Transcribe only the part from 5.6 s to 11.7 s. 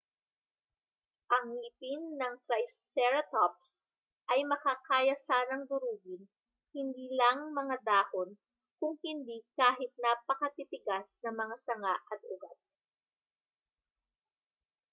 durugin hindi lang mga dahon kung hindi kahit napakatitigas na mga